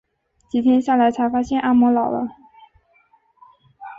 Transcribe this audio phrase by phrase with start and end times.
[0.49, 2.27] 几天下来才发现阿嬤老了